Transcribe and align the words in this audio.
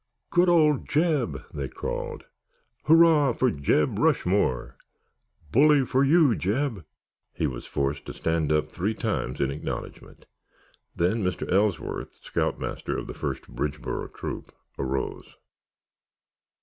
"Good 0.31 0.49
old 0.49 0.89
Jeb!" 0.89 1.43
they 1.53 1.67
called. 1.67 2.23
"Hurrah 2.85 3.33
for 3.33 3.51
Jeb 3.51 3.99
Rushmore!" 3.99 4.75
"Bully 5.51 5.85
for 5.85 6.03
you, 6.03 6.33
Jeb!" 6.35 6.85
He 7.35 7.45
was 7.45 7.67
forced 7.67 8.07
to 8.07 8.13
stand 8.15 8.51
up 8.51 8.71
three 8.71 8.95
times 8.95 9.39
in 9.39 9.51
acknowledgement. 9.51 10.25
Then 10.95 11.23
Mr. 11.23 11.47
Ellsworth, 11.53 12.15
scoutmaster 12.23 12.97
of 12.97 13.05
the 13.05 13.13
First 13.13 13.43
Bridgeboro 13.47 14.07
Troop, 14.11 14.51
arose. 14.79 15.35